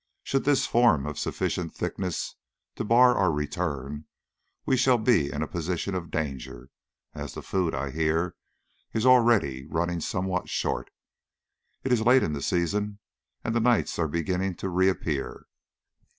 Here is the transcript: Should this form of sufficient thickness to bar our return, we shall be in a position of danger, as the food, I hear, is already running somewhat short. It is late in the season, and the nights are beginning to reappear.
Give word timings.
Should 0.23 0.45
this 0.45 0.65
form 0.65 1.05
of 1.05 1.19
sufficient 1.19 1.75
thickness 1.75 2.35
to 2.75 2.83
bar 2.83 3.13
our 3.15 3.31
return, 3.31 4.05
we 4.65 4.75
shall 4.75 4.97
be 4.97 5.31
in 5.31 5.43
a 5.43 5.47
position 5.47 5.93
of 5.93 6.09
danger, 6.09 6.69
as 7.13 7.35
the 7.35 7.43
food, 7.43 7.75
I 7.75 7.91
hear, 7.91 8.35
is 8.93 9.05
already 9.05 9.67
running 9.67 9.99
somewhat 10.01 10.49
short. 10.49 10.89
It 11.83 11.91
is 11.93 12.01
late 12.01 12.23
in 12.23 12.33
the 12.33 12.41
season, 12.41 12.97
and 13.43 13.53
the 13.53 13.59
nights 13.59 13.99
are 13.99 14.07
beginning 14.07 14.55
to 14.55 14.69
reappear. 14.69 15.45